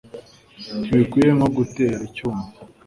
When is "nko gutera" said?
1.37-1.97